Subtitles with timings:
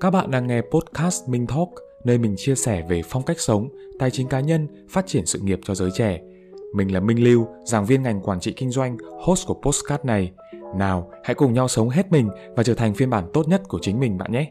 [0.00, 1.68] Các bạn đang nghe podcast Minh Talk,
[2.04, 3.68] nơi mình chia sẻ về phong cách sống,
[3.98, 6.20] tài chính cá nhân, phát triển sự nghiệp cho giới trẻ.
[6.74, 10.32] Mình là Minh Lưu, giảng viên ngành quản trị kinh doanh, host của podcast này.
[10.76, 13.78] Nào, hãy cùng nhau sống hết mình và trở thành phiên bản tốt nhất của
[13.82, 14.50] chính mình bạn nhé.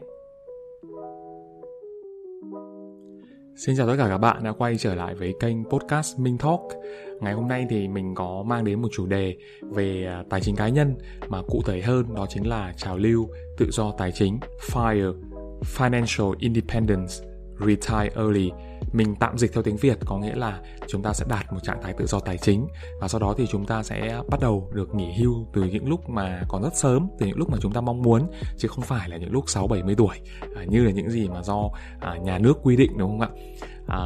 [3.56, 6.60] Xin chào tất cả các bạn đã quay trở lại với kênh podcast Minh Talk.
[7.22, 10.56] Ngày hôm nay thì mình có mang đến một chủ đề về à, tài chính
[10.56, 10.94] cá nhân
[11.28, 14.38] mà cụ thể hơn đó chính là trào lưu tự do tài chính
[14.70, 15.14] FIRE,
[15.76, 17.14] Financial Independence,
[17.66, 18.50] Retire Early.
[18.92, 21.82] Mình tạm dịch theo tiếng Việt có nghĩa là chúng ta sẽ đạt một trạng
[21.82, 22.66] thái tự do tài chính
[23.00, 26.08] và sau đó thì chúng ta sẽ bắt đầu được nghỉ hưu từ những lúc
[26.08, 29.08] mà còn rất sớm từ những lúc mà chúng ta mong muốn chứ không phải
[29.08, 30.16] là những lúc 6 70 tuổi
[30.56, 31.70] à, như là những gì mà do
[32.00, 33.28] à, nhà nước quy định đúng không ạ?
[33.86, 33.98] À,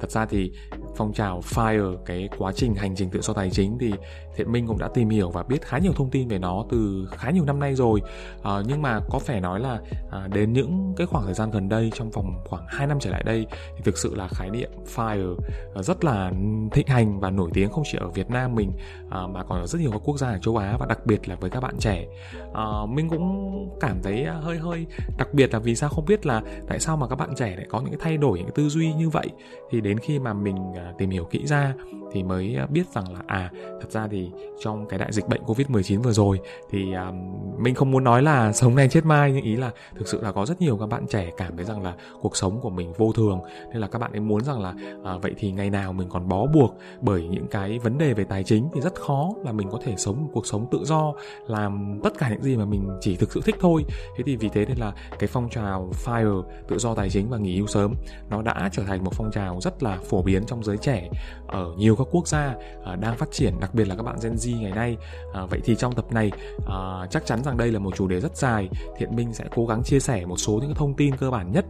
[0.00, 0.52] thật ra thì
[0.96, 3.92] phong trào fire cái quá trình hành trình tự do tài chính thì
[4.36, 7.08] thiện minh cũng đã tìm hiểu và biết khá nhiều thông tin về nó từ
[7.10, 8.00] khá nhiều năm nay rồi.
[8.42, 11.68] À, nhưng mà có phải nói là à, đến những cái khoảng thời gian gần
[11.68, 14.70] đây trong vòng khoảng 2 năm trở lại đây thì thực sự là khái niệm
[14.94, 15.36] fire
[15.74, 16.32] à, rất là
[16.72, 18.72] thịnh hành và nổi tiếng không chỉ ở Việt Nam mình
[19.10, 21.28] à, mà còn ở rất nhiều các quốc gia ở châu Á và đặc biệt
[21.28, 22.06] là với các bạn trẻ.
[22.54, 24.86] À, mình cũng cảm thấy à, hơi hơi
[25.18, 27.66] đặc biệt là vì sao không biết là tại sao mà các bạn trẻ lại
[27.68, 29.21] có những cái thay đổi những cái tư duy như vậy
[29.70, 31.74] thì đến khi mà mình à, tìm hiểu kỹ ra
[32.12, 35.42] thì mới à, biết rằng là à thật ra thì trong cái đại dịch bệnh
[35.44, 37.16] covid 19 vừa rồi thì um,
[37.58, 40.32] mình không muốn nói là sống nay chết mai nhưng ý là thực sự là
[40.32, 43.12] có rất nhiều các bạn trẻ cảm thấy rằng là cuộc sống của mình vô
[43.12, 43.40] thường.
[43.72, 46.28] Nên là các bạn ấy muốn rằng là à, vậy thì ngày nào mình còn
[46.28, 49.68] bó buộc bởi những cái vấn đề về tài chính thì rất khó là mình
[49.70, 51.12] có thể sống một cuộc sống tự do
[51.46, 53.84] làm tất cả những gì mà mình chỉ thực sự thích thôi.
[54.16, 57.38] Thế thì vì thế nên là cái phong trào fire tự do tài chính và
[57.38, 57.94] nghỉ hưu sớm
[58.30, 61.08] nó đã trở thành một phong trào rất là phổ biến trong giới trẻ
[61.46, 64.34] ở nhiều các quốc gia à, đang phát triển, đặc biệt là các bạn Gen
[64.34, 64.96] Z ngày nay.
[65.34, 66.30] À, vậy thì trong tập này
[66.66, 68.68] à, chắc chắn rằng đây là một chủ đề rất dài.
[68.98, 71.64] Thiện minh sẽ cố gắng chia sẻ một số những thông tin cơ bản nhất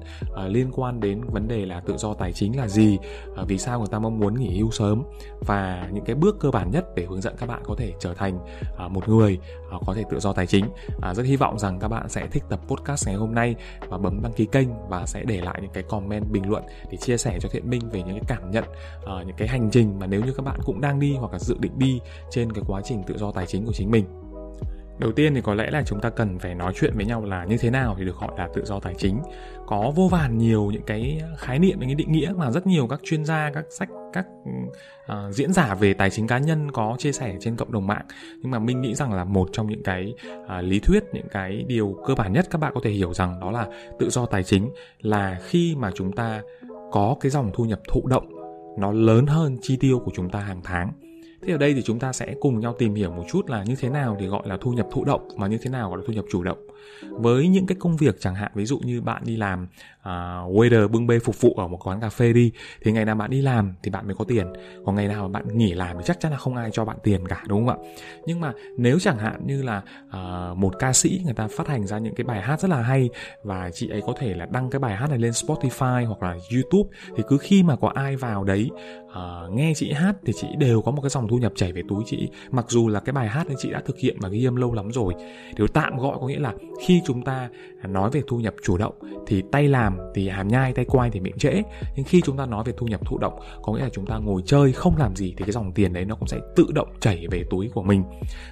[0.48, 2.98] liên quan đến vấn đề là tự do tài chính là gì
[3.46, 5.02] vì sao người ta mong muốn nghỉ hưu sớm
[5.40, 8.14] và những cái bước cơ bản nhất để hướng dẫn các bạn có thể trở
[8.14, 8.38] thành
[8.90, 9.38] một người
[9.86, 10.64] có thể tự do tài chính.
[11.14, 13.54] Rất hy vọng rằng các bạn sẽ thích tập podcast ngày hôm nay
[13.88, 16.96] và bấm đăng ký kênh và sẽ để lại những cái comment bình luận để
[16.96, 19.98] chia sẻ cho thiện minh về những cái cảm nhận uh, những cái hành trình
[19.98, 22.00] mà nếu như các bạn cũng đang đi hoặc là dự định đi
[22.30, 24.04] trên cái quá trình tự do tài chính của chính mình.
[24.98, 27.44] Đầu tiên thì có lẽ là chúng ta cần phải nói chuyện với nhau là
[27.44, 29.18] như thế nào thì được gọi là tự do tài chính.
[29.66, 32.86] Có vô vàn nhiều những cái khái niệm những cái định nghĩa mà rất nhiều
[32.86, 34.26] các chuyên gia các sách các
[35.12, 38.06] uh, diễn giả về tài chính cá nhân có chia sẻ trên cộng đồng mạng.
[38.42, 41.64] Nhưng mà mình nghĩ rằng là một trong những cái uh, lý thuyết những cái
[41.66, 43.66] điều cơ bản nhất các bạn có thể hiểu rằng đó là
[43.98, 46.42] tự do tài chính là khi mà chúng ta
[46.92, 48.28] có cái dòng thu nhập thụ động,
[48.78, 50.92] nó lớn hơn chi tiêu của chúng ta hàng tháng
[51.46, 53.74] Thế ở đây thì chúng ta sẽ cùng nhau tìm hiểu một chút là như
[53.80, 56.04] thế nào thì gọi là thu nhập thụ động và như thế nào gọi là
[56.06, 56.58] thu nhập chủ động.
[57.10, 59.68] Với những cái công việc chẳng hạn, ví dụ như bạn đi làm
[60.08, 62.52] uh, waiter bưng bê phục vụ ở một quán cà phê đi
[62.82, 64.46] thì ngày nào bạn đi làm thì bạn mới có tiền.
[64.86, 66.96] Còn ngày nào mà bạn nghỉ làm thì chắc chắn là không ai cho bạn
[67.02, 67.88] tiền cả đúng không ạ?
[68.26, 71.86] Nhưng mà nếu chẳng hạn như là uh, một ca sĩ người ta phát hành
[71.86, 73.10] ra những cái bài hát rất là hay
[73.44, 76.36] và chị ấy có thể là đăng cái bài hát này lên Spotify hoặc là
[76.52, 78.70] YouTube thì cứ khi mà có ai vào đấy
[79.04, 81.82] uh, nghe chị hát thì chị đều có một cái dòng thu nhập chảy về
[81.88, 82.28] túi chị.
[82.50, 84.74] Mặc dù là cái bài hát ấy chị đã thực hiện và ghi âm lâu
[84.74, 85.14] lắm rồi.
[85.56, 86.54] Điều tạm gọi có nghĩa là
[86.86, 87.48] khi chúng ta
[87.88, 88.94] nói về thu nhập chủ động
[89.26, 91.62] thì tay làm thì hàm nhai tay quay thì miệng trễ.
[91.96, 94.18] Nhưng khi chúng ta nói về thu nhập thụ động có nghĩa là chúng ta
[94.18, 96.88] ngồi chơi không làm gì thì cái dòng tiền đấy nó cũng sẽ tự động
[97.00, 98.04] chảy về túi của mình.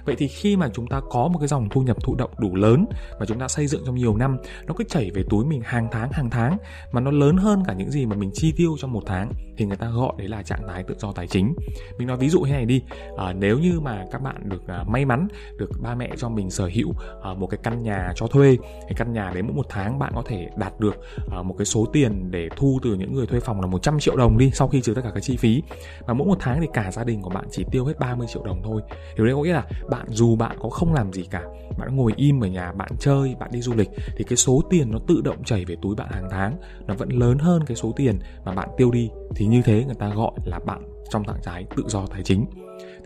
[0.05, 2.55] Vậy thì khi mà chúng ta có một cái dòng thu nhập thụ động đủ
[2.55, 2.85] lớn
[3.19, 4.37] mà chúng ta xây dựng trong nhiều năm
[4.67, 6.57] nó cứ chảy về túi mình hàng tháng hàng tháng
[6.91, 9.65] mà nó lớn hơn cả những gì mà mình chi tiêu trong một tháng thì
[9.65, 11.55] người ta gọi đấy là trạng thái tự do tài chính.
[11.97, 12.83] Mình nói ví dụ thế này đi
[13.17, 15.27] à, nếu như mà các bạn được à, may mắn
[15.57, 18.93] được ba mẹ cho mình sở hữu à, một cái căn nhà cho thuê cái
[18.95, 20.95] căn nhà đấy mỗi một tháng bạn có thể đạt được
[21.31, 24.15] À, một cái số tiền để thu từ những người thuê phòng là 100 triệu
[24.15, 25.63] đồng đi, sau khi trừ tất cả các chi phí.
[26.05, 28.43] Và mỗi một tháng thì cả gia đình của bạn chỉ tiêu hết 30 triệu
[28.43, 28.81] đồng thôi.
[29.15, 31.43] Điều đấy có nghĩa là bạn dù bạn có không làm gì cả,
[31.77, 34.91] bạn ngồi im ở nhà, bạn chơi, bạn đi du lịch, thì cái số tiền
[34.91, 36.57] nó tự động chảy về túi bạn hàng tháng.
[36.87, 39.09] Nó vẫn lớn hơn cái số tiền mà bạn tiêu đi.
[39.35, 42.45] Thì như thế người ta gọi là bạn trong trạng thái tự do tài chính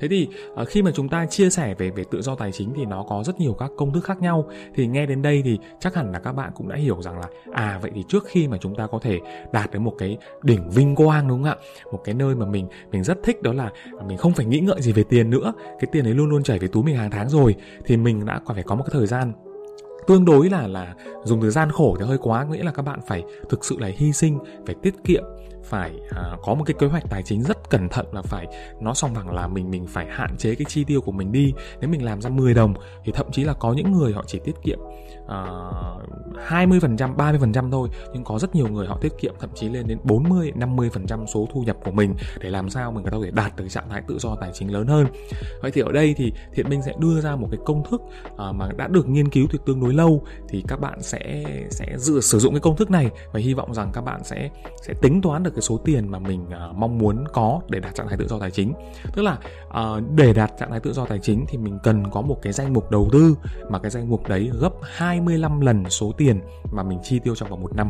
[0.08, 0.28] thế thì
[0.62, 3.06] uh, khi mà chúng ta chia sẻ về về tự do tài chính thì nó
[3.10, 4.50] có rất nhiều các công thức khác nhau.
[4.76, 7.28] Thì nghe đến đây thì chắc hẳn là các bạn cũng đã hiểu rằng là
[7.52, 9.20] à vậy thì trước khi mà chúng ta có thể
[9.54, 11.56] đạt đến một cái đỉnh vinh quang đúng không ạ?
[11.92, 13.70] Một cái nơi mà mình mình rất thích đó là
[14.08, 15.54] mình không phải nghĩ ngợi gì về tiền nữa.
[15.80, 17.56] Cái tiền ấy luôn luôn chảy về túi mình hàng tháng rồi.
[17.86, 19.34] Thì mình đã phải có một cái thời gian
[20.08, 20.94] tương đối là là
[21.24, 22.46] dùng từ gian khổ thì hơi quá.
[22.52, 25.24] Nghĩa là các bạn phải thực sự là hy sinh phải tiết kiệm
[25.66, 28.48] phải à, có một cái kế hoạch tài chính rất cẩn thận và phải
[28.82, 31.54] nó song bằng là mình mình phải hạn chế cái chi tiêu của mình đi.
[31.82, 32.74] Nếu mình làm ra 10 đồng
[33.04, 34.80] thì thậm chí là có những người họ chỉ tiết kiệm
[35.24, 35.30] uh,
[36.50, 39.98] 20% 30% thôi nhưng có rất nhiều người họ tiết kiệm thậm chí lên đến
[40.04, 43.66] 40 50% số thu nhập của mình để làm sao mình có thể đạt được
[43.70, 45.08] trạng thái tự do tài chính lớn hơn.
[45.62, 48.02] Vậy thì ở đây thì thiện minh sẽ đưa ra một cái công thức
[48.34, 51.86] uh, mà đã được nghiên cứu từ tương đối lâu thì các bạn sẽ sẽ
[51.98, 54.50] dự sử dụng cái công thức này và hy vọng rằng các bạn sẽ
[54.82, 57.96] sẽ tính toán được cái số tiền mà mình uh, mong muốn có để đạt
[57.96, 58.74] trạng thái tự do tài chính.
[59.14, 59.38] Tức là
[59.68, 62.54] uh, để đạt trạng thái tự do tài chính thì mình cần có một cái
[62.54, 63.38] danh mục đầu tư
[63.70, 66.42] mà cái danh mục đấy gấp 25 lần số tiền
[66.72, 67.90] mà mình chi tiêu trong vòng một năm.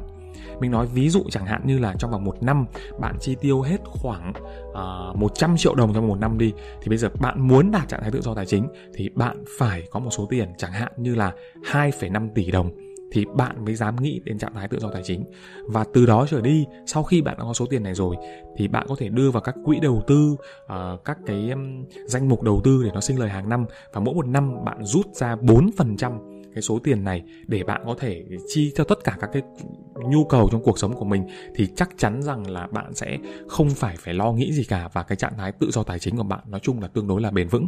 [0.60, 2.66] Mình nói ví dụ chẳng hạn như là trong vòng một năm
[3.00, 4.34] bạn chi tiêu hết khoảng
[4.74, 7.88] à, uh, 100 triệu đồng trong một năm đi thì bây giờ bạn muốn đạt
[7.90, 10.92] trạng thái tự do tài chính thì bạn phải có một số tiền chẳng hạn
[10.98, 11.34] như là
[11.64, 15.24] 2,5 tỷ đồng thì bạn mới dám nghĩ đến trạng thái tự do tài chính.
[15.68, 18.16] Và từ đó trở đi sau khi bạn đã có số tiền này rồi
[18.58, 22.30] thì bạn có thể đưa vào các quỹ đầu tư uh, các cái um, danh
[22.30, 23.66] mục đầu tư để nó sinh lời hàng năm.
[23.94, 27.96] Và mỗi một năm bạn rút ra 4% cái số tiền này để bạn có
[28.00, 29.42] thể chi cho tất cả các cái
[29.96, 31.24] nhu cầu trong cuộc sống của mình
[31.56, 33.18] thì chắc chắn rằng là bạn sẽ
[33.48, 36.18] không phải phải lo nghĩ gì cả và cái trạng thái tự do tài chính
[36.18, 37.68] của bạn nói chung là tương đối là bền vững.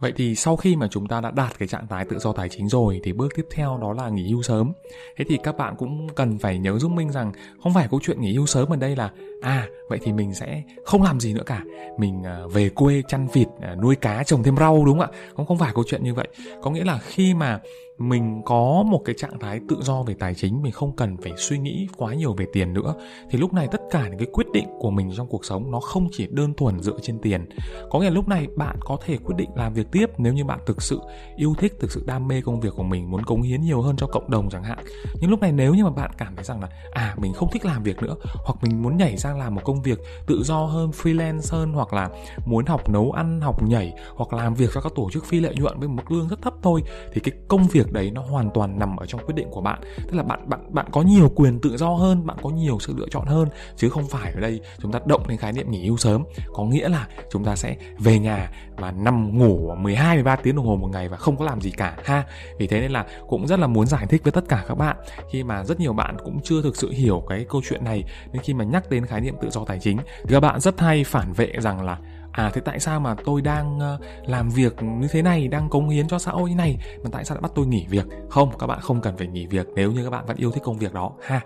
[0.00, 2.48] Vậy thì sau khi mà chúng ta đã đạt cái trạng thái tự do tài
[2.48, 4.72] chính rồi thì bước tiếp theo đó là nghỉ hưu sớm.
[5.16, 8.20] Thế thì các bạn cũng cần phải nhớ giúp mình rằng không phải câu chuyện
[8.20, 11.42] nghỉ hưu sớm ở đây là à vậy thì mình sẽ không làm gì nữa
[11.46, 11.62] cả.
[11.98, 15.18] Mình à, về quê chăn vịt, à, nuôi cá, trồng thêm rau đúng không ạ?
[15.36, 16.28] Không không phải câu chuyện như vậy.
[16.62, 17.60] Có nghĩa là khi mà
[17.98, 21.32] mình có một cái trạng thái tự do về tài chính mình không cần phải
[21.36, 22.94] suy nghĩ quá nhiều về tiền nữa
[23.30, 25.80] thì lúc này tất cả những cái quyết định của mình trong cuộc sống nó
[25.80, 27.48] không chỉ đơn thuần dựa trên tiền
[27.90, 30.44] có nghĩa là lúc này bạn có thể quyết định làm việc tiếp nếu như
[30.44, 31.00] bạn thực sự
[31.36, 33.96] yêu thích thực sự đam mê công việc của mình muốn cống hiến nhiều hơn
[33.96, 34.78] cho cộng đồng chẳng hạn
[35.20, 37.64] nhưng lúc này nếu như mà bạn cảm thấy rằng là à mình không thích
[37.64, 38.14] làm việc nữa
[38.44, 41.72] hoặc mình muốn nhảy ra sang làm một công việc tự do hơn freelance hơn,
[41.72, 42.08] hoặc là
[42.46, 45.54] muốn học nấu ăn, học nhảy, hoặc làm việc cho các tổ chức phi lợi
[45.56, 46.82] nhuận với mức lương rất thấp thôi,
[47.12, 49.80] thì cái công việc đấy nó hoàn toàn nằm ở trong quyết định của bạn.
[49.96, 52.94] Tức là bạn bạn bạn có nhiều quyền tự do hơn, bạn có nhiều sự
[52.96, 55.86] lựa chọn hơn, chứ không phải ở đây chúng ta động đến khái niệm nghỉ
[55.86, 56.24] hưu sớm.
[56.52, 60.66] Có nghĩa là chúng ta sẽ về nhà và nằm ngủ 12 13 tiếng đồng
[60.66, 62.24] hồ một ngày và không có làm gì cả, ha?
[62.58, 64.96] Vì thế nên là cũng rất là muốn giải thích với tất cả các bạn.
[65.30, 68.42] Khi mà rất nhiều bạn cũng chưa thực sự hiểu cái câu chuyện này, nên
[68.42, 69.98] khi mà nhắc đến khái niệm tự do tài chính.
[69.98, 71.98] Thì các bạn rất hay phản vệ rằng là
[72.32, 75.88] à thế tại sao mà tôi đang ờ, làm việc như thế này, đang cống
[75.88, 78.06] hiến cho xã hội như này, mà tại sao lại bắt tôi nghỉ việc?
[78.30, 80.62] Không, các bạn không cần phải nghỉ việc nếu như các bạn vẫn yêu thích
[80.62, 81.12] công việc đó.
[81.22, 81.40] Ha!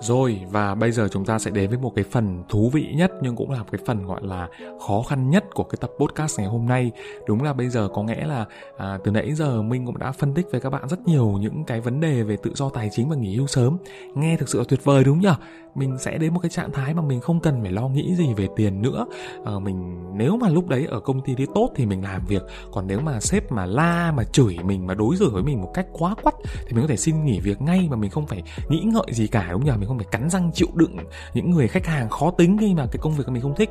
[0.00, 3.12] Rồi và bây giờ chúng ta sẽ đến với một cái phần thú vị nhất
[3.22, 4.48] nhưng cũng là một cái phần gọi là
[4.86, 6.90] khó khăn nhất của cái tập podcast ngày hôm nay.
[7.26, 8.46] Đúng là bây giờ có nghĩa là
[8.78, 11.64] à, từ nãy giờ Minh cũng đã phân tích với các bạn rất nhiều những
[11.64, 13.78] cái vấn đề về tự do tài chính và nghỉ hưu sớm.
[14.14, 15.28] Nghe thực sự là tuyệt vời đúng nhỉ?
[15.74, 18.34] Mình sẽ đến một cái trạng thái mà mình không cần phải lo nghĩ gì
[18.34, 19.06] về tiền nữa.
[19.44, 22.42] À, mình nếu mà lúc đấy ở công ty đi tốt thì mình làm việc,
[22.72, 25.70] còn nếu mà sếp mà la mà chửi mình mà đối xử với mình một
[25.74, 26.34] cách quá quắt
[26.66, 29.26] thì mình có thể xin nghỉ việc ngay mà mình không phải nghĩ ngợi gì
[29.26, 29.72] cả đúng nhỉ?
[29.78, 30.96] Mình không phải cắn răng chịu đựng
[31.34, 33.70] những người khách hàng khó tính khi mà cái công việc mình không thích.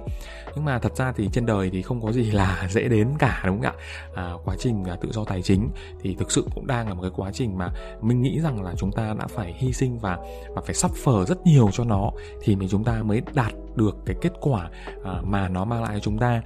[0.56, 3.44] Nhưng mà thật ra thì trên đời thì không có gì là dễ đến cả
[3.46, 3.74] đúng không ạ?
[4.16, 5.70] À, quá trình à, tự do tài chính
[6.02, 7.70] thì thực sự cũng đang là một cái quá trình mà
[8.02, 10.18] mình nghĩ rằng là chúng ta đã phải hy sinh và
[10.56, 12.12] và phải phở rất nhiều cho nó
[12.42, 14.70] thì mình chúng ta mới đạt được cái kết quả
[15.04, 16.42] à, mà nó mang lại cho chúng ta.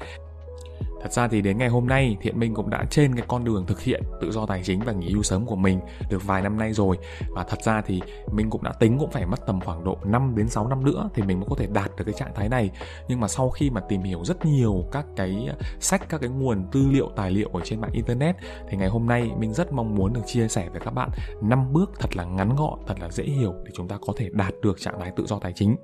[1.02, 3.66] Thật ra thì đến ngày hôm nay Thiện Minh cũng đã trên cái con đường
[3.66, 6.58] thực hiện tự do tài chính và nghỉ hưu sớm của mình được vài năm
[6.58, 6.98] nay rồi
[7.30, 10.34] và thật ra thì mình cũng đã tính cũng phải mất tầm khoảng độ 5
[10.36, 12.72] đến 6 năm nữa thì mình mới có thể đạt được cái trạng thái này.
[13.08, 16.68] Nhưng mà sau khi mà tìm hiểu rất nhiều các cái sách các cái nguồn
[16.72, 18.36] tư liệu tài liệu ở trên mạng internet
[18.70, 21.10] thì ngày hôm nay mình rất mong muốn được chia sẻ với các bạn
[21.42, 24.30] năm bước thật là ngắn gọn, thật là dễ hiểu để chúng ta có thể
[24.32, 25.76] đạt được trạng thái tự do tài chính.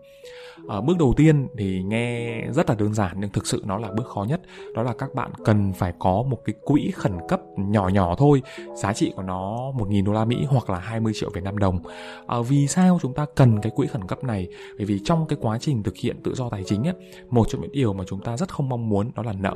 [0.69, 3.91] À, bước đầu tiên thì nghe rất là đơn giản nhưng thực sự nó là
[3.91, 4.41] bước khó nhất
[4.73, 8.15] đó là các các bạn cần phải có một cái quỹ khẩn cấp nhỏ nhỏ
[8.17, 8.41] thôi.
[8.75, 11.79] Giá trị của nó 1.000 đô la Mỹ hoặc là 20 triệu Việt Nam đồng.
[12.27, 14.47] À, vì sao chúng ta cần cái quỹ khẩn cấp này?
[14.77, 16.95] Bởi vì trong cái quá trình thực hiện tự do tài chính ấy,
[17.29, 19.55] một trong những điều mà chúng ta rất không mong muốn đó là nợ.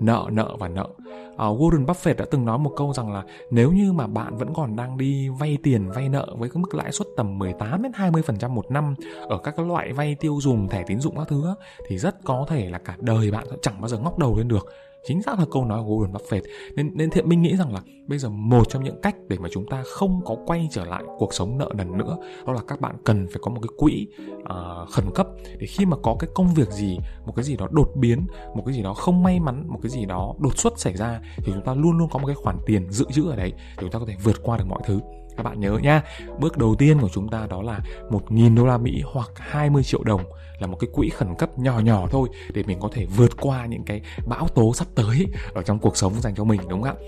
[0.00, 0.86] Nợ nợ và nợ.
[1.32, 4.54] Uh, Warren Buffett đã từng nói một câu rằng là nếu như mà bạn vẫn
[4.54, 7.92] còn đang đi vay tiền vay nợ với cái mức lãi suất tầm 18 đến
[7.92, 8.94] 20% một năm
[9.28, 11.54] ở các cái loại vay tiêu dùng thẻ tín dụng các thứ
[11.88, 14.48] thì rất có thể là cả đời bạn sẽ chẳng bao giờ ngóc đầu lên
[14.48, 14.68] được
[15.04, 16.42] chính xác là câu nói của Warren Buffett.
[16.76, 19.48] Nên nên thiện minh nghĩ rằng là bây giờ một trong những cách để mà
[19.52, 22.16] chúng ta không có quay trở lại cuộc sống nợ nần nữa
[22.46, 25.26] đó là các bạn cần phải có một cái quỹ uh, khẩn cấp
[25.58, 28.62] để khi mà có cái công việc gì một cái gì đó đột biến một
[28.66, 31.52] cái gì đó không may mắn một cái gì đó đột xuất xảy ra thì
[31.54, 33.90] chúng ta luôn luôn có một cái khoản tiền dự trữ ở đấy để chúng
[33.90, 35.00] ta có thể vượt qua được mọi thứ
[35.36, 36.02] các bạn nhớ nhá
[36.38, 40.02] bước đầu tiên của chúng ta đó là 1.000 đô la Mỹ hoặc 20 triệu
[40.02, 40.24] đồng
[40.58, 43.66] là một cái quỹ khẩn cấp nhỏ nhỏ thôi để mình có thể vượt qua
[43.66, 46.96] những cái bão tố sắp tới ở trong cuộc sống dành cho mình đúng không
[46.98, 47.04] ạ?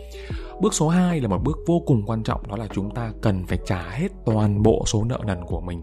[0.61, 3.47] Bước số 2 là một bước vô cùng quan trọng đó là chúng ta cần
[3.47, 5.83] phải trả hết toàn bộ số nợ nần của mình.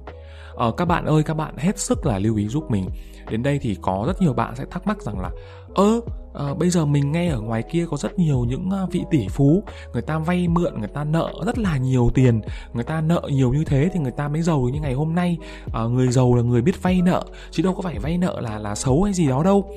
[0.55, 2.89] Ờ, các bạn ơi các bạn hết sức là lưu ý giúp mình.
[3.29, 5.31] Đến đây thì có rất nhiều bạn sẽ thắc mắc rằng là
[5.75, 6.01] ơ
[6.33, 9.27] à, bây giờ mình nghe ở ngoài kia có rất nhiều những ờ, vị tỷ
[9.27, 9.63] phú.
[9.93, 12.41] Người ta vay mượn người ta nợ rất là nhiều tiền.
[12.73, 15.37] Người ta nợ nhiều như thế thì người ta mới giàu như ngày hôm nay.
[15.73, 18.59] À, người giàu là người biết vay nợ chứ đâu có phải vay nợ là
[18.59, 19.69] là xấu hay gì đó đâu.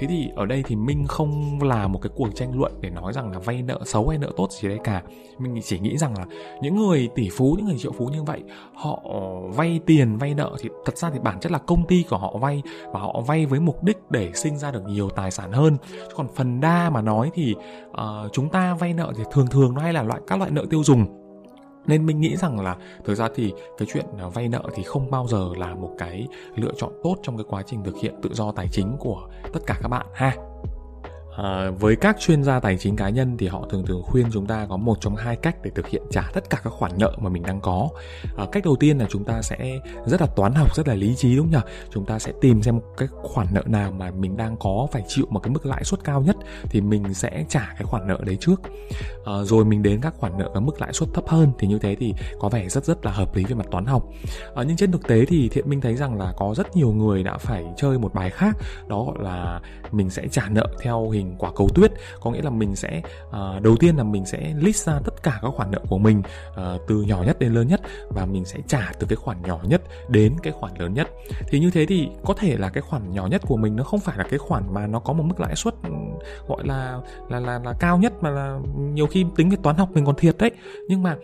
[0.00, 3.12] Thế thì ở đây thì minh không là một cái cuộc tranh luận để nói
[3.12, 5.02] rằng là vay nợ xấu hay nợ tốt gì đấy cả.
[5.38, 6.26] Mình chỉ nghĩ rằng là
[6.62, 8.42] những người tỷ phú những người triệu phú như vậy
[8.74, 9.02] họ
[9.48, 12.36] vay tiền vay nợ thì thật ra thì bản chất là công ty của họ
[12.38, 12.62] vay
[12.92, 15.76] và họ vay với mục đích để sinh ra được nhiều tài sản hơn
[16.14, 17.54] còn phần đa mà nói thì
[17.88, 20.64] uh, chúng ta vay nợ thì thường thường nó hay là loại các loại nợ
[20.70, 21.06] tiêu dùng.
[21.86, 25.10] Nên mình nghĩ rằng là thực ra thì cái chuyện ờ, vay nợ thì không
[25.10, 26.26] bao giờ là một cái
[26.56, 29.60] lựa chọn tốt trong cái quá trình thực hiện tự do tài chính của tất
[29.66, 30.47] cả các bạn ha.
[31.42, 34.46] À, với các chuyên gia tài chính cá nhân thì họ thường thường khuyên chúng
[34.46, 37.12] ta có một trong hai cách để thực hiện trả tất cả các khoản nợ
[37.20, 37.88] mà mình đang có.
[38.36, 41.14] À, cách đầu tiên là chúng ta sẽ rất là toán học, rất là lý
[41.16, 41.72] trí đúng không nhỉ?
[41.90, 45.26] Chúng ta sẽ tìm xem cái khoản nợ nào mà mình đang có phải chịu
[45.30, 48.36] một cái mức lãi suất cao nhất thì mình sẽ trả cái khoản nợ đấy
[48.40, 48.62] trước.
[49.24, 51.78] À, rồi mình đến các khoản nợ có mức lãi suất thấp hơn thì như
[51.78, 54.04] thế thì có vẻ rất rất là hợp lý về mặt toán học.
[54.54, 57.22] À, nhưng trên thực tế thì thiện minh thấy rằng là có rất nhiều người
[57.22, 58.56] đã phải chơi một bài khác
[58.88, 59.60] đó gọi là
[59.92, 63.62] mình sẽ trả nợ theo hình quả cầu tuyết có nghĩa là mình sẽ uh,
[63.62, 66.80] đầu tiên là mình sẽ list ra tất cả các khoản nợ của mình uh,
[66.88, 69.82] từ nhỏ nhất đến lớn nhất và mình sẽ trả từ cái khoản nhỏ nhất
[70.08, 71.08] đến cái khoản lớn nhất.
[71.48, 74.00] Thì như thế thì có thể là cái khoản nhỏ nhất của mình nó không
[74.00, 75.90] phải là cái khoản mà nó có một mức lãi suất ừ,
[76.48, 79.88] gọi là là là là cao nhất mà là nhiều khi tính về toán học
[79.92, 80.50] mình còn thiệt đấy.
[80.88, 81.16] Nhưng mà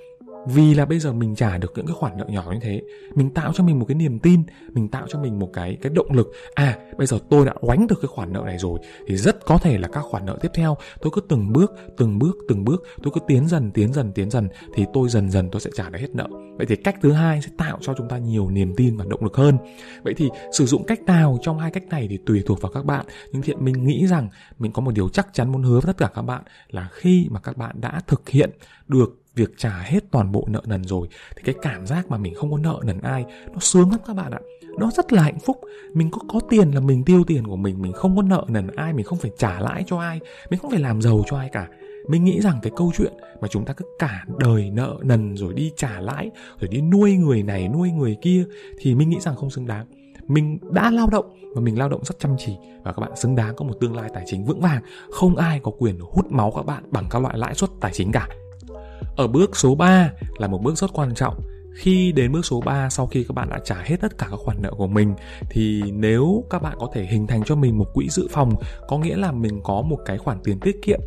[0.47, 2.83] vì là bây giờ mình trả được những cái khoản nợ nhỏ như thế,
[3.15, 5.93] mình tạo cho mình một cái niềm tin, mình tạo cho mình một cái cái
[5.95, 6.33] động lực.
[6.55, 9.59] À bây giờ tôi đã oánh được cái khoản nợ này rồi, thì rất có
[9.59, 12.83] thể là các khoản nợ tiếp theo, tôi cứ từng bước từng bước từng bước,
[13.03, 15.89] tôi cứ tiến dần tiến dần tiến dần, thì tôi dần dần tôi sẽ trả
[15.89, 16.29] được hết nợ.
[16.57, 19.25] Vậy thì cách thứ hai sẽ tạo cho chúng ta nhiều niềm tin và động
[19.25, 19.59] lực hơn.
[20.03, 22.85] Vậy thì sử dụng cách nào trong hai cách này thì tùy thuộc vào các
[22.85, 23.07] bạn.
[23.33, 25.97] Nhưng thiện mình nghĩ rằng mình có một điều chắc chắn muốn hứa với tất
[25.97, 28.51] cả các bạn là khi mà các bạn đã thực hiện
[28.89, 32.35] được việc trả hết toàn bộ nợ nần rồi, thì cái cảm giác mà mình
[32.35, 34.41] không có nợ nần ai, nó sướng lắm các bạn ạ.
[34.79, 35.61] Nó rất là hạnh phúc.
[35.93, 38.67] Mình có có tiền là mình tiêu tiền của mình mình không có nợ nần
[38.77, 41.49] ai, mình không phải trả lãi cho ai, mình không phải làm giàu cho ai
[41.53, 41.69] cả.
[42.09, 45.55] Mình nghĩ rằng cái câu chuyện mà chúng ta cứ cả đời nợ nần rồi
[45.55, 48.45] đi trả lãi, rồi đi nuôi người này, nuôi người kia,
[48.79, 49.87] thì mình nghĩ rằng không xứng đáng.
[50.27, 52.57] Mình đã lao động và mình lao động rất chăm chỉ.
[52.85, 54.83] Và các bạn xứng đáng có một tương lai tài chính vững vàng.
[55.11, 58.13] Không ai có quyền hút máu các bạn bằng các loại lãi suất tài chính
[58.13, 58.29] cả
[59.17, 61.35] ở bước số 3 là một bước rất quan trọng.
[61.75, 64.37] Khi đến bước số 3 sau khi các bạn đã trả hết tất cả các
[64.37, 65.15] khoản nợ của mình,
[65.51, 68.55] thì nếu các bạn có thể hình thành cho mình một quỹ dự phòng,
[68.89, 71.01] có nghĩa là mình có một cái khoản tiền tiết kiệm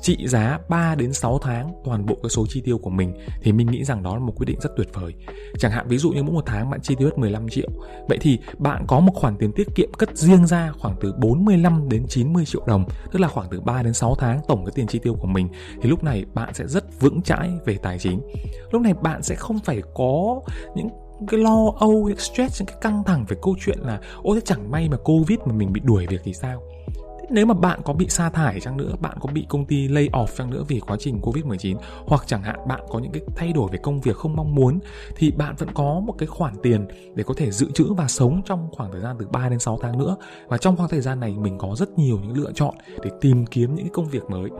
[0.00, 3.52] trị giá 3 đến 6 tháng toàn bộ cái số chi tiêu của mình thì
[3.52, 5.14] mình nghĩ rằng đó là một quyết định rất tuyệt vời.
[5.58, 7.68] Chẳng hạn ví dụ như mỗi một tháng bạn chi tiêu hết 15 triệu.
[8.08, 11.88] Vậy thì bạn có một khoản tiền tiết kiệm cất riêng ra khoảng từ 45
[11.88, 14.86] đến 90 triệu đồng, tức là khoảng từ 3 đến 6 tháng tổng cái tiền
[14.86, 15.48] chi tiêu của mình
[15.82, 18.20] thì lúc này bạn sẽ rất vững chãi về tài chính.
[18.70, 20.40] Lúc này bạn sẽ không phải có
[20.76, 20.88] những
[21.28, 24.70] cái lo âu, cái stress, những cái căng thẳng về câu chuyện là ôi chẳng
[24.70, 26.62] may mà Covid mà mình bị đuổi việc thì sao
[27.30, 30.08] nếu mà bạn có bị sa thải chăng nữa, bạn có bị công ty lay
[30.12, 33.52] off chăng nữa vì quá trình Covid-19 hoặc chẳng hạn bạn có những cái thay
[33.52, 34.78] đổi về công việc không mong muốn
[35.16, 38.42] thì bạn vẫn có một cái khoản tiền để có thể dự trữ và sống
[38.46, 40.16] trong khoảng thời gian từ 3 đến 6 tháng nữa.
[40.48, 43.46] Và trong khoảng thời gian này mình có rất nhiều những lựa chọn để tìm
[43.46, 44.50] kiếm những cái công việc mới.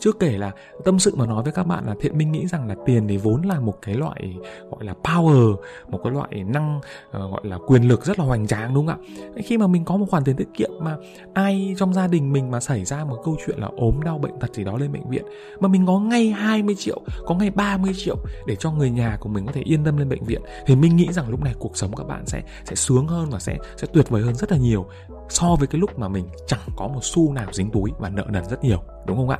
[0.00, 0.52] Chưa kể là
[0.84, 3.16] tâm sự mà nói với các bạn là thiện minh nghĩ rằng là tiền thì
[3.16, 4.36] vốn là một cái loại
[4.70, 5.56] gọi là power,
[5.88, 9.02] một cái loại năng uh, gọi là quyền lực rất là hoành tráng đúng không
[9.02, 9.42] ạ?
[9.44, 10.96] Khi mà mình có một khoản tiền tiết kiệm mà
[11.34, 14.18] ai trong gia đình đình mình mà xảy ra một câu chuyện là ốm đau
[14.18, 15.24] bệnh tật gì đó lên bệnh viện
[15.60, 19.28] mà mình có ngay 20 triệu, có ngay 30 triệu để cho người nhà của
[19.28, 21.76] mình có thể yên tâm lên bệnh viện thì mình nghĩ rằng lúc này cuộc
[21.76, 24.58] sống các bạn sẽ sẽ sướng hơn và sẽ sẽ tuyệt vời hơn rất là
[24.58, 24.86] nhiều
[25.28, 28.24] so với cái lúc mà mình chẳng có một xu nào dính túi và nợ
[28.28, 29.38] nần rất nhiều, đúng không ạ?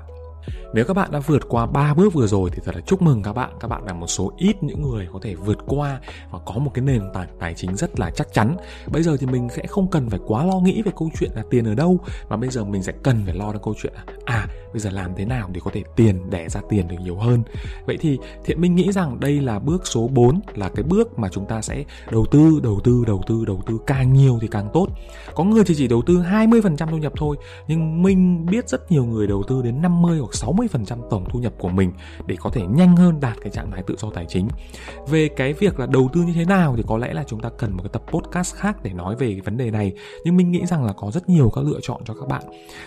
[0.75, 3.23] Nếu các bạn đã vượt qua 3 bước vừa rồi thì thật là chúc mừng
[3.23, 3.50] các bạn.
[3.61, 6.71] Các bạn là một số ít những người có thể vượt qua và có một
[6.75, 8.57] cái nền tảng tài chính rất là chắc chắn.
[8.87, 11.42] Bây giờ thì mình sẽ không cần phải quá lo nghĩ về câu chuyện là
[11.50, 14.04] tiền ở đâu, mà bây giờ mình sẽ cần phải lo đến câu chuyện là
[14.25, 17.17] à bây giờ làm thế nào để có thể tiền đẻ ra tiền được nhiều
[17.17, 17.43] hơn.
[17.87, 21.29] Vậy thì Thiện Minh nghĩ rằng đây là bước số 4 là cái bước mà
[21.29, 24.69] chúng ta sẽ đầu tư, đầu tư, đầu tư, đầu tư càng nhiều thì càng
[24.73, 24.89] tốt.
[25.35, 27.37] Có người thì chỉ đầu tư 20% thu nhập thôi,
[27.69, 31.53] nhưng Minh biết rất nhiều người đầu tư đến 50 hoặc 60% tổng thu nhập
[31.59, 31.93] của mình
[32.27, 34.49] để có thể nhanh hơn đạt cái trạng thái tự do tài chính
[35.09, 37.49] về cái việc là đầu tư như thế nào thì có lẽ là chúng ta
[37.59, 39.93] cần một cái tập podcast khác để nói về cái vấn đề này
[40.25, 42.43] nhưng minh nghĩ rằng là có rất nhiều các lựa chọn cho các bạn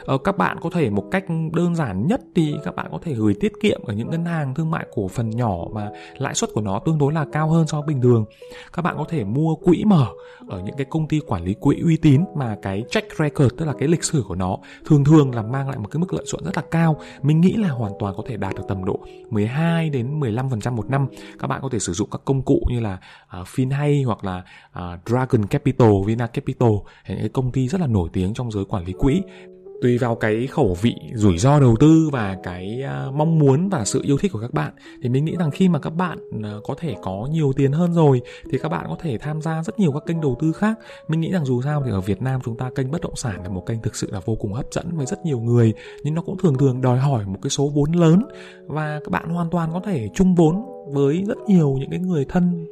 [0.06, 1.24] ờ, các bạn có thể một cách
[1.54, 4.54] đơn giản nhất thì các bạn có thể gửi tiết kiệm ở những ngân hàng
[4.54, 7.68] thương mại cổ phần nhỏ mà lãi suất của nó tương đối là cao hơn
[7.68, 8.26] so với bình thường.
[8.74, 10.08] Các bạn có thể mua quỹ mở
[10.48, 13.66] ở những cái công ty quản lý quỹ uy tín mà cái track record tức
[13.66, 16.26] là cái lịch sử của nó thường thường là mang lại một cái mức lợi
[16.32, 17.00] nhuận rất là cao.
[17.22, 19.00] Mình nghĩ là hoàn toàn có thể đạt được tầm độ
[19.30, 21.08] 12 đến 15% một năm.
[21.40, 23.00] Các bạn có thể sử dụng các công cụ như là
[23.42, 24.44] uh, FinHay hoặc là
[24.80, 26.70] uh, Dragon Capital, Vina Capital
[27.10, 29.22] những cái công ty rất là nổi tiếng trong giới quản lý quỹ
[29.82, 33.86] tùy vào cái khẩu vị rủi ro đầu tư và cái à, mong muốn và
[33.86, 34.74] sự yêu thích của các bạn.
[35.02, 37.94] Thì mình nghĩ rằng khi mà các bạn à, có thể có nhiều tiền hơn
[37.94, 40.80] rồi thì các bạn có thể tham gia rất nhiều các kênh đầu tư khác.
[41.08, 43.44] Mình nghĩ rằng dù sao thì ở Việt Nam chúng ta kênh bất động sản
[43.44, 46.16] là một kênh thực sự là vô cùng hấp dẫn với rất nhiều người, nhưng
[46.16, 48.26] nó cũng thường thường đòi hỏi một cái số vốn lớn
[48.68, 52.26] và các bạn hoàn toàn có thể chung vốn với rất nhiều những cái người
[52.30, 52.66] thân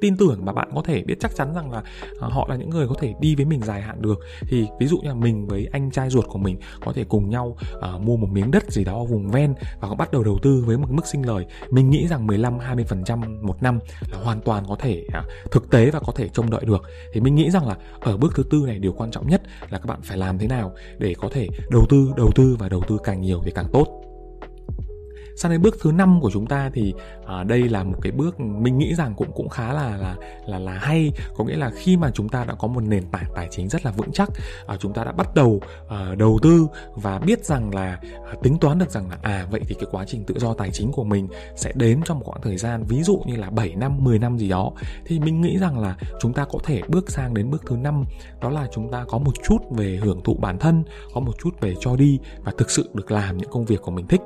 [0.00, 1.82] tin tưởng mà bạn có thể biết chắc chắn rằng là
[2.20, 4.18] à, họ là những người có thể đi với mình dài hạn được.
[4.40, 7.30] Thì ví dụ như là mình với anh trai ruột của mình có thể cùng
[7.30, 10.24] nhau uh, mua một miếng đất gì đó ở vùng ven và có bắt đầu
[10.24, 11.46] đầu tư với một mức sinh lời.
[11.70, 13.78] Mình nghĩ rằng 15 20% một năm
[14.10, 16.82] là hoàn toàn có thể uh, thực tế và có thể trông đợi được.
[17.12, 19.78] Thì mình nghĩ rằng là ở bước thứ tư này điều quan trọng nhất là
[19.78, 22.82] các bạn phải làm thế nào để có thể đầu tư đầu tư và đầu
[22.88, 24.09] tư càng nhiều thì càng tốt
[25.36, 26.94] sang đến bước thứ năm của chúng ta thì
[27.26, 30.58] à, đây là một cái bước mình nghĩ rằng cũng cũng khá là là là
[30.58, 31.12] là hay.
[31.36, 33.84] Có nghĩa là khi mà chúng ta đã có một nền tảng tài chính rất
[33.84, 34.28] là vững chắc
[34.66, 38.58] à, chúng ta đã bắt đầu à, đầu tư và biết rằng là à, tính
[38.58, 41.04] toán được rằng là à vậy thì cái quá trình tự do tài chính của
[41.04, 44.18] mình sẽ đến trong một khoảng thời gian ví dụ như là 7 năm 10
[44.18, 44.72] năm gì đó.
[45.04, 48.04] Thì mình nghĩ rằng là chúng ta có thể bước sang đến bước thứ năm
[48.40, 50.84] đó là chúng ta có một chút về hưởng thụ bản thân
[51.14, 53.90] có một chút về cho đi và thực sự được làm những công việc của
[53.90, 54.20] mình thích.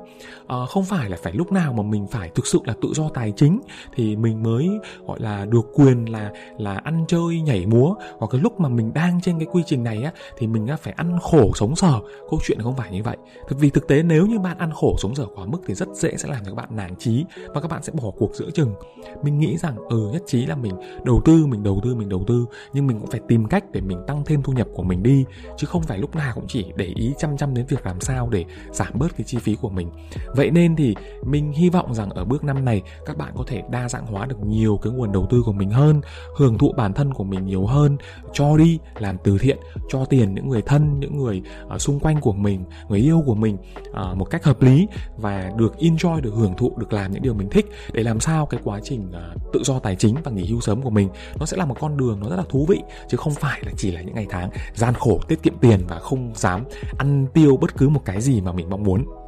[0.48, 2.88] À, không phải phải là phải lúc nào mà mình phải thực sự là tự
[2.94, 3.60] do tài chính
[3.94, 4.68] thì mình mới,
[5.06, 7.94] gọi là, được quyền là là ăn chơi, nhảy múa.
[8.18, 10.92] Hoặc cái lúc mà mình đang trên cái quy trình này á, thì mình phải
[10.96, 12.00] ăn khổ sống sở.
[12.30, 13.16] Câu chuyện không phải như vậy.
[13.48, 15.88] Thực, vì thực tế nếu như bạn ăn khổ sống sở quá mức thì rất
[15.94, 17.24] dễ sẽ làm cho các bạn nản trí
[17.54, 18.74] và các bạn sẽ bỏ cuộc giữa chừng.
[19.22, 20.74] Mình nghĩ rằng ừ nhất trí là mình
[21.04, 22.46] đầu tư, mình đầu tư, mình đầu tư.
[22.72, 25.24] Nhưng mình cũng phải tìm cách để mình tăng thêm thu nhập của mình đi.
[25.56, 28.28] Chứ không phải lúc nào cũng chỉ để ý chăm chăm đến việc làm sao
[28.28, 29.90] để giảm bớt cái chi phí của mình.
[30.36, 30.83] Vậy nên thì
[31.22, 34.26] mình hy vọng rằng ở bước năm này các bạn có thể đa dạng hóa
[34.26, 36.00] được nhiều cái nguồn đầu tư của mình hơn
[36.36, 37.96] hưởng thụ bản thân của mình nhiều hơn
[38.32, 41.42] cho đi làm từ thiện cho tiền những người thân những người
[41.74, 43.56] uh, xung quanh của mình người yêu của mình
[43.90, 47.34] uh, một cách hợp lý và được enjoy được hưởng thụ được làm những điều
[47.34, 50.46] mình thích để làm sao cái quá trình uh, tự do tài chính và nghỉ
[50.46, 51.08] hưu sớm của mình
[51.40, 53.72] nó sẽ là một con đường nó rất là thú vị chứ không phải là
[53.76, 56.64] chỉ là những ngày tháng gian khổ tiết kiệm tiền và không dám
[56.98, 59.23] ăn tiêu bất cứ một cái gì mà mình mong muốn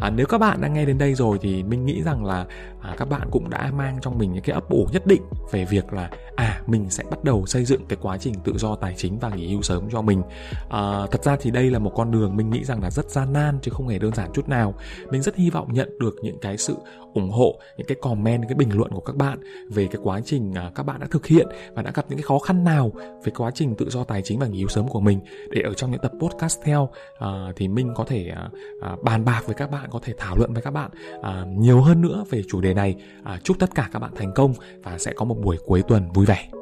[0.00, 2.46] à, nếu các bạn đã nghe đến đây rồi thì mình nghĩ rằng là
[2.82, 5.64] à, các bạn cũng đã mang trong mình những cái ấp ủ nhất định về
[5.64, 8.94] việc là à mình sẽ bắt đầu xây dựng cái quá trình tự do tài
[8.96, 10.22] chính và nghỉ hưu sớm cho mình.
[10.70, 13.32] À, thật ra thì đây là một con đường mình nghĩ rằng là rất gian
[13.32, 14.74] nan chứ không hề đơn giản chút nào.
[15.10, 16.74] Mình rất hy vọng nhận được những cái sự
[17.14, 19.38] ủng hộ những cái comment những cái bình luận của các bạn
[19.70, 22.24] về cái quá trình à, các bạn đã thực hiện và đã gặp những cái
[22.24, 22.92] khó khăn nào
[23.24, 25.20] về quá trình tự do tài chính và nghỉ hưu sớm của mình.
[25.50, 26.88] Để ở trong những tập podcast theo
[27.18, 28.48] à, thì mình có thể à,
[28.82, 30.90] à, bàn bạc với các bạn có thể thảo luận với các bạn
[31.22, 32.96] à, nhiều hơn nữa về chủ đề đề này.
[33.24, 36.12] À, chúc tất cả các bạn thành công và sẽ có một buổi cuối tuần
[36.12, 36.59] vui vẻ.